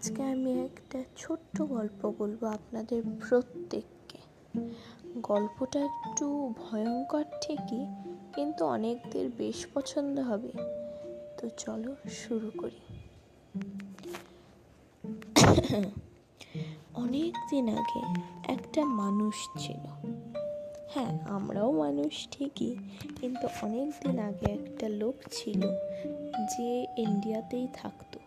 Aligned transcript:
আজকে 0.00 0.22
আমি 0.22 0.52
একটা 0.64 1.04
ছোট্ট 1.16 1.62
গল্প 1.62 2.12
বলব 2.18 2.44
আপনাদের 2.44 3.02
প্রত্যেককে। 3.28 4.18
গল্পটা 5.16 5.80
একটু 5.80 6.54
ভয়ঙ্কর 6.58 7.24
ঠিকই, 7.40 7.86
কিন্তু 8.34 8.64
অনেকদের 8.64 9.30
বেশ 9.38 9.66
পছন্দ 9.74 10.18
হবে। 10.18 10.52
তো 11.38 11.48
চলো 11.56 11.96
শুরু 12.10 12.50
করি। 12.58 12.80
অনেক 16.94 17.32
দিন 17.50 17.68
আগে 17.68 18.02
একটা 18.52 18.84
মানুষ 18.84 19.34
ছিল। 19.58 19.84
হ্যাঁ 20.88 21.18
আমরাও 21.28 21.72
মানুষ 21.72 22.28
ঠিকই, 22.30 22.76
কিন্তু 23.20 23.48
অনেক 23.62 23.88
দিন 23.88 24.18
আগে 24.18 24.52
একটা 24.52 24.88
লোক 24.88 25.14
ছিল 25.32 25.60
যে 26.56 26.86
ইন্ডিয়াতেই 26.96 27.68
থাকতো। 27.74 28.19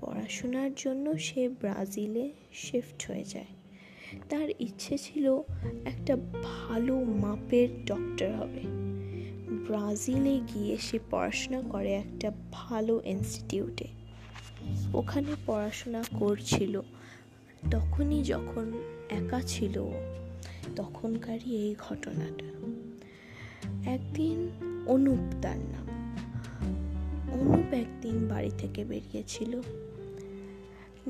পড়াশোনার 0.00 0.70
জন্য 0.76 1.18
সে 1.18 1.48
ব্রাজিলে 1.48 2.30
শিফট 2.52 3.10
হয়ে 3.10 3.24
যায়। 3.24 3.46
তার 4.28 4.48
ইচ্ছে 4.58 4.98
ছিল 4.98 5.40
একটা 5.84 6.16
ভালো 6.42 7.04
মাপের 7.04 7.84
ডক্টর 7.84 8.32
হবে। 8.32 8.60
ব্রাজিলে 9.66 10.40
গিয়ে 10.54 10.76
সে 10.76 10.98
পড়াশোনা 11.10 11.60
করে 11.60 11.94
একটা 11.94 12.32
ভালো 12.52 13.00
ইনস্টিটিউটে। 13.04 13.88
ওখানে 14.94 15.34
পড়াশোনা 15.46 16.04
করছিল। 16.18 16.80
তখনই 17.70 18.22
যখন 18.22 18.72
একা 19.10 19.40
ছিল, 19.40 19.90
তখনকারই 20.76 21.50
এই 21.50 21.74
ঘটনাটা। 21.78 22.44
একদিন 23.90 24.48
অনুপ 24.86 25.34
তার 25.42 25.58
নাম। 25.58 26.16
অনুপ 27.32 27.74
একদিন 27.74 28.28
বাড়ি 28.28 28.50
থেকে 28.58 28.84
বেরিয়েছিল। 28.84 29.60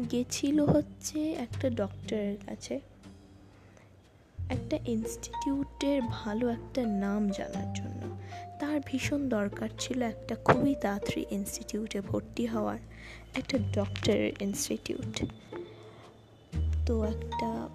গেছিল 0.04 0.60
হচ্ছে 0.60 1.32
একটা 1.32 1.70
ডক্টরের 1.70 2.36
কাছে। 2.46 2.80
একটা 4.48 4.78
ইনস্টিটিউটের 4.86 6.02
ভালো 6.02 6.48
একটা 6.48 6.86
নাম 6.86 7.28
জানার 7.28 7.72
জন্য। 7.74 8.18
তার 8.60 8.80
ভীষণ 8.86 9.28
দরকার 9.28 9.68
ছিল 9.78 10.02
একটা 10.02 10.34
খুবই 10.44 10.74
তাড়াতাড়ি 10.74 11.26
ইনস্টিটিউটে 11.30 12.00
ভর্তি 12.00 12.46
হওয়ার, 12.46 12.78
একটা 13.34 13.58
ডক্টরের 13.72 14.32
ইনস্টিটিউট 14.40 15.24
তো 16.86 17.04
একটা, 17.04 17.68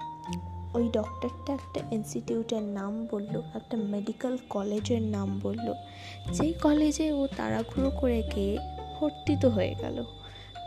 ওই 0.73 0.89
ডক্টরটা 0.89 1.53
একটা 1.53 1.79
ইনস্টিটিউটের 1.91 2.63
নাম 2.63 3.07
বলল, 3.11 3.41
একটা 3.55 3.77
মেডিকেল 3.77 4.38
কলেজের 4.49 5.01
নাম 5.01 5.39
বলল। 5.44 5.73
যেই 6.31 6.53
কলেজে 6.53 7.11
ও 7.11 7.27
তাড়াহুড়ো 7.38 7.89
করে 7.89 8.23
গিয়ে 8.35 8.57
ভর্তি 8.99 9.38
তো 9.41 9.49
হয়ে 9.49 9.75
গেল। 9.81 10.03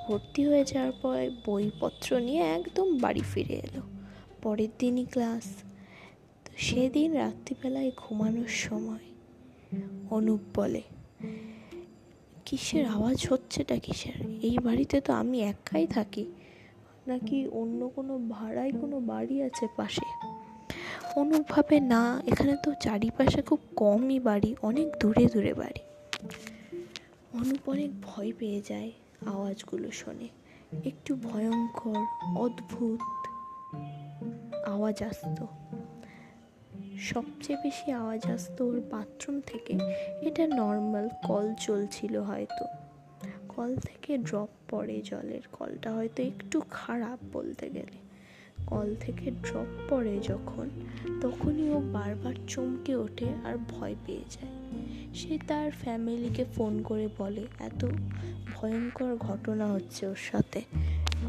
ভর্তি 0.06 0.44
হয়ে 0.44 0.64
যাওয়ার 0.64 0.92
পর 1.02 1.18
বইপত্র 1.46 2.20
নিয়ে 2.20 2.42
একদম 2.42 2.98
বাড়ি 2.98 3.20
ফিরে 3.20 3.54
এলো। 3.54 3.82
পরের 4.42 4.68
দিনই 4.78 5.04
ক্লাস। 5.04 5.44
তো 6.44 6.52
সেদিন 6.56 7.12
রাত্রিবেলায় 7.12 7.90
ঘুমানোর 7.96 8.46
সময় 8.46 9.06
অনুপ 10.10 10.40
বলে, 10.54 10.82
কিসের 12.44 12.86
আওয়াজ 12.86 13.26
হচ্ছেটা 13.30 13.76
কিসের? 13.76 14.18
এই 14.42 14.58
বাড়িতে 14.58 15.00
তো 15.00 15.12
আমি 15.12 15.40
একাই 15.42 15.86
থাকি। 15.86 16.24
নাকি 17.06 17.48
অন্য 17.48 17.90
কোনো 17.94 18.18
ভাড়ায় 18.18 18.72
কোনো 18.72 19.00
বাড়ি 19.00 19.42
আছে 19.42 19.66
পাশে? 19.76 20.06
অনুপ 21.16 21.44
ভাবে, 21.48 21.80
না, 21.80 22.22
এখানে 22.26 22.56
তো 22.62 22.72
চারিপাশে 22.80 23.42
খুব 23.42 23.58
কমই 23.76 24.20
বাড়ি, 24.20 24.54
অনেক 24.62 24.88
দূরে 25.00 25.26
দূরে 25.26 25.54
বাড়ি। 25.54 25.80
অনুপ 27.34 27.68
অনেক 27.68 27.90
ভয় 28.02 28.32
পেয়ে 28.38 28.62
যায়। 28.68 28.92
আওয়াজগুলো 29.26 29.90
শোনে। 29.90 30.28
একটু 30.84 31.14
ভয়ঙ্কর, 31.14 32.04
অদ্ভুত 32.36 33.26
আওয়াজ 34.66 35.02
আসতো। 35.02 35.46
সবচেয়ে 36.98 37.58
বেশি 37.62 37.92
আওয়াজ 37.92 38.26
আসতো 38.26 38.66
ওর 38.66 38.80
বাথরুম 38.80 39.40
থেকে। 39.40 39.78
এটা 40.20 40.46
নর্মাল 40.46 41.08
কল 41.26 41.54
চলছিল 41.54 42.16
হয়তো। 42.16 42.64
কল 43.48 43.76
থেকে 43.76 44.18
ড্রপ 44.18 44.48
পড়ে 44.70 45.02
জলের। 45.04 45.40
কলটা 45.52 45.92
হয়তো 45.92 46.22
একটু 46.22 46.62
খারাপ 46.70 47.18
বলতে 47.32 47.70
গেলে। 47.70 48.05
কল 48.66 48.94
থেকে 49.00 49.30
ড্রপ 49.30 49.66
পড়ে 49.88 50.18
যখন, 50.18 50.68
তখনই 51.20 51.70
ও 51.70 51.80
বারবার 51.92 52.34
চমকে 52.48 52.96
ওঠে 52.96 53.26
আর 53.44 53.58
ভয় 53.68 53.94
পেয়ে 54.06 54.22
যায়। 54.30 54.52
সে 55.14 55.38
তার 55.48 55.70
ফ্যামিলিকে 55.70 56.44
ফোন 56.44 56.82
করে 56.82 57.08
বলে, 57.18 57.46
এত 57.58 57.86
ভয়ঙ্কর 58.54 59.16
ঘটনা 59.16 59.66
হচ্ছে 59.66 60.06
ওর 60.06 60.16
সাথে। 60.16 60.62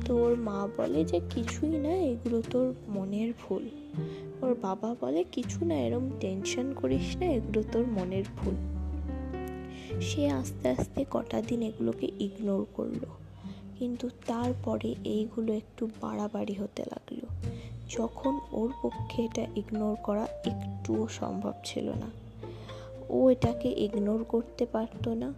তো 0.05 0.17
ওর 0.17 0.35
মা 0.35 0.67
বলে 0.77 1.05
যে 1.05 1.21
কিছুই 1.29 1.69
না, 1.69 1.89
এগুলো 1.89 2.41
তোর 2.51 2.73
মনের 2.87 3.33
ভুল। 3.43 3.69
ওর 4.41 4.55
বাবা 4.61 4.95
বলে, 5.01 5.23
কিছু 5.23 5.65
না, 5.65 5.75
এরম 5.75 6.09
টেনশন 6.19 6.73
করিস 6.73 7.17
না, 7.17 7.25
এগুলো 7.25 7.63
তোর 7.71 7.87
মনের 7.87 8.23
ভুল। 8.37 8.55
সে 10.01 10.29
আস্তে 10.29 10.69
আস্তে 10.69 11.05
কটা 11.11 11.41
দিন 11.41 11.61
এগুলোকে 11.61 12.11
ইগনোর 12.19 12.65
করল। 12.73 13.05
কিন্তু 13.79 14.09
তারপরে 14.27 14.95
এইগুলো 15.03 15.53
একটু 15.53 15.89
বাড়াবাড়ি 16.01 16.53
হতে 16.53 16.83
লাগল। 16.83 17.16
যখন 17.89 18.39
ওর 18.51 18.73
পক্ষে 18.81 19.23
এটা 19.23 19.45
ইগনোর 19.55 19.95
করা 20.03 20.23
একটুও 20.23 21.07
সম্ভব 21.07 21.53
ছিল 21.65 21.89
না। 21.89 22.07
ও 23.09 23.29
এটাকে 23.29 23.69
ইগনোর 23.69 24.23
করতে 24.23 24.65
পারতো 24.65 25.13
না 25.13 25.33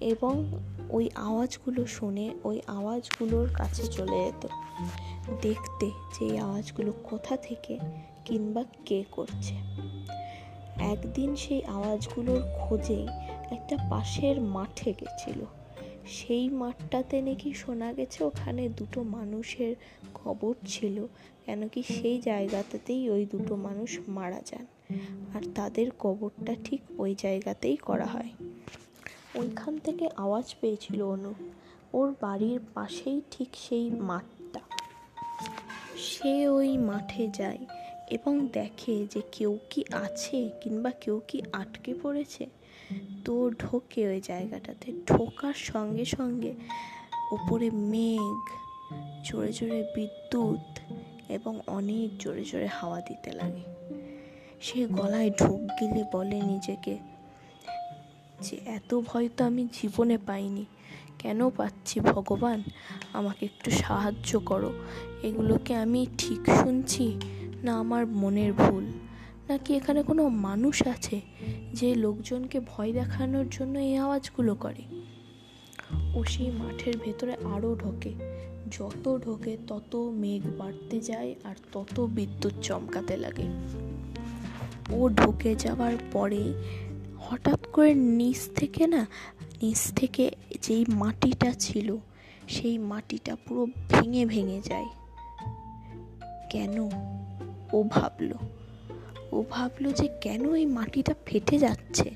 এবং 0.00 0.44
ওই 0.90 1.10
আওয়াজগুলো 1.14 1.86
শুনে 1.86 2.30
ওই 2.44 2.60
আওয়াজগুলোর 2.66 3.48
কাছে 3.54 3.86
চলে 3.86 4.24
যেত। 4.24 4.48
দেখতে 5.42 5.86
যে 5.86 6.26
এই 6.26 6.38
আওয়াজগুলো 6.38 6.92
কোথা 7.04 7.36
থেকে 7.36 7.78
কিংবা 8.24 8.64
কে 8.86 9.04
করছে। 9.12 9.54
একদিন 10.78 11.36
সেই 11.36 11.64
আওয়াজগুলোর 11.64 12.42
খোঁজেই 12.60 13.08
একটা 13.50 13.76
পাশের 13.90 14.40
মাঠে 14.40 14.94
গেছিল। 15.00 15.44
সেই 16.06 16.48
মাঠটাতে 16.48 17.20
নাকি 17.20 17.54
শোনা 17.54 17.92
গেছে 17.92 18.24
ওখানে 18.24 18.68
দুটো 18.68 19.02
মানুষের 19.02 19.76
কবর 20.14 20.54
ছিল, 20.66 21.06
কেন 21.46 21.68
কি 21.68 21.82
সেই 21.82 22.20
জায়গাটাতেই 22.20 23.10
ওই 23.10 23.26
দুটো 23.26 23.56
মানুষ 23.56 23.98
মারা 24.08 24.42
যান। 24.46 24.66
আর 25.34 25.42
তাদের 25.54 25.90
কবরটা 25.98 26.54
ঠিক 26.64 26.80
ওই 26.98 27.14
জায়গাতেই 27.18 27.76
করা 27.76 28.06
হয়। 28.06 28.30
ওইখান 29.34 29.78
থেকে 29.78 30.08
আওয়াজ 30.16 30.54
পেয়েছিল 30.60 31.02
অনু। 31.02 31.34
ওর 31.92 32.14
বাড়ির 32.20 32.60
পাশেই 32.74 33.20
ঠিক 33.30 33.48
সেই 33.54 33.90
মাঠটা। 33.90 34.60
সে 35.96 36.48
ওই 36.48 36.78
মাঠে 36.78 37.28
যায় 37.34 37.58
এবং 38.10 38.48
দেখে 38.52 39.06
যে 39.10 39.22
কেউ 39.32 39.58
কি 39.70 39.84
আছে 39.90 40.50
কিংবা 40.60 40.90
কেউ 40.90 41.20
কি 41.28 41.42
আটকে 41.52 41.94
পড়েছে। 42.02 42.46
তো 43.24 43.50
ঢোকে 43.50 44.08
ওই 44.08 44.20
জায়গাটাতে। 44.20 44.92
ঢোকার 45.06 45.54
সঙ্গে 45.54 46.04
সঙ্গে 46.04 46.54
ওপরে 47.32 47.70
মেঘ, 47.70 48.48
জোরে 49.24 49.52
জোরে 49.52 49.92
বিদ্যুৎ 49.94 50.80
এবং 51.28 51.60
অনেক 51.66 52.18
জোরে 52.18 52.44
জোরে 52.44 52.66
হাওয়া 52.66 53.00
দিতে 53.00 53.32
লাগে। 53.32 53.62
সে 54.60 54.86
গলায় 54.86 55.30
ঢোক 55.30 55.60
গিলে 55.80 56.04
বলে 56.12 56.42
নিজেকে 56.42 56.98
যে, 58.40 58.56
এত 58.66 59.00
ভয় 59.06 59.28
তো 59.36 59.44
আমি 59.44 59.68
জীবনে 59.72 60.18
পাইনি। 60.18 60.64
কেন 61.18 61.50
পাচ্ছি 61.50 62.00
ভগবান? 62.00 62.62
আমাকে 63.12 63.46
একটু 63.46 63.70
সাহায্য 63.70 64.40
করো। 64.40 64.72
এগুলোকে 65.22 65.74
আমি 65.74 66.06
ঠিক 66.18 66.40
শুনছি 66.62 67.20
না 67.62 67.78
আমার 67.78 68.06
মনের 68.06 68.52
ভুল? 68.52 68.86
নাকি 69.48 69.76
এখানে 69.76 70.02
কোনো 70.02 70.28
মানুষ 70.28 70.86
আছে 70.86 71.20
যে 71.74 71.94
লোকজনকে 71.94 72.60
ভয় 72.60 72.92
দেখানোর 72.92 73.46
জন্য 73.50 73.78
এই 73.78 73.96
আওয়াজগুলো 73.96 74.54
করে? 74.54 74.82
ও 76.14 76.24
সেই 76.24 76.50
মাঠের 76.50 76.94
ভেতরে 76.98 77.32
আরও 77.32 77.76
ঢোকে। 77.76 78.14
যত 78.70 79.20
ঢোকে, 79.24 79.56
তত 79.66 79.96
মেঘ 79.96 80.42
বাড়তে 80.58 81.00
যায় 81.00 81.34
আর 81.44 81.54
তত 81.72 82.00
বিদ্যুৎ 82.00 82.52
চমকাতে 82.62 83.16
লাগে। 83.16 83.46
ও 84.90 85.08
ঢুকে 85.08 85.54
যাওয়ার 85.54 85.92
পরে 86.12 86.52
হঠাৎ 87.18 87.66
করে 87.66 87.94
নিচ 87.94 88.48
থেকে 88.56 88.86
না, 88.86 89.06
নিচ 89.62 89.92
থেকে 89.92 90.30
যেই 90.62 90.84
মাটিটা 90.88 91.52
ছিল, 91.52 91.96
সেই 92.48 92.78
মাটিটা 92.78 93.36
পুরো 93.36 93.66
ভেঙে 93.66 94.26
ভেঙে 94.26 94.60
যায়। 94.64 94.86
কেন? 96.50 96.90
ও 97.72 97.82
ভাবলো। 97.82 98.61
ও 99.32 99.44
ভাবলো 99.50 99.92
যে 99.92 100.08
কেন 100.20 100.54
এই 100.54 100.66
মাটিটা 100.66 101.14
ফেটে 101.26 101.58
যাচ্ছে? 101.58 102.14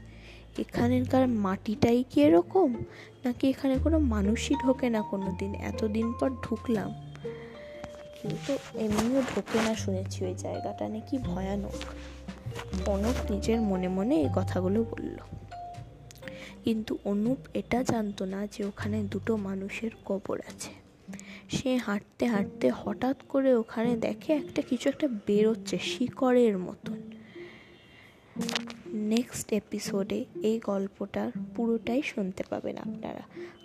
এখানকার 0.58 1.28
মাটিটাই 1.28 2.04
কি 2.10 2.22
এরকম? 2.22 2.74
নাকি 3.24 3.48
এখানে 3.48 3.78
কোনো 3.78 3.98
মানুষই 3.98 4.54
ঢোকে 4.54 4.90
না 4.90 5.02
কোনো 5.02 5.32
দিন 5.38 5.54
এতদিন 5.54 6.12
পর 6.20 6.30
ঢুকলাম। 6.30 6.92
কিন্তু 8.22 8.78
এমনিও 8.78 9.22
ঢোকে 9.22 9.58
না 9.64 9.74
শুনেছি 9.74 10.24
ওই 10.24 10.34
জায়গাটা 10.34 10.88
নাকি 10.88 11.18
ভয়ানক। 11.18 11.72
অনুপ 12.88 13.30
নিজের 13.30 13.60
মনে 13.60 13.88
মনে 13.88 14.16
এই 14.16 14.28
কথাগুলো 14.34 14.82
বলল। 14.82 15.16
কিন্তু 16.64 16.98
অনুপ 17.04 17.38
এটা 17.54 17.82
জানতো 17.82 18.24
না 18.24 18.46
যে 18.46 18.64
ওখানে 18.64 19.02
দুটো 19.02 19.36
মানুষের 19.36 19.90
কবর 20.04 20.40
আছে। 20.48 20.70
সে 21.48 21.76
হাঁটতে 21.76 22.26
হাঁটতে 22.26 22.70
হঠাৎ 22.70 23.16
করে 23.28 23.54
ওখানে 23.54 23.96
দেখে 23.96 24.32
একটা 24.32 24.62
কিছু 24.62 24.88
একটা 24.88 25.08
বেরোচ্ছে 25.26 25.78
শিকড়ের 25.78 26.58
মতন। 26.58 27.05
নেক্সট 28.96 29.52
এপিসোডে 29.52 30.24
এই 30.42 30.58
গল্পটার 30.58 31.30
পুরোটাই 31.56 32.02
শুনতে 32.02 32.42
পাবেন 32.50 32.76
আপনারা। 32.76 33.20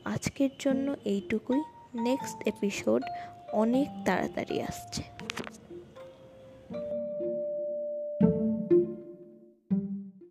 আজকের 0.06 0.50
জন্য 0.60 0.96
এইটুকুই। 1.06 1.62
নেক্সট 1.96 2.48
এপিসোড 2.48 3.04
অনেক 3.54 3.88
তাড়াতাড়ি 4.06 4.62
আসছে। 4.62 5.04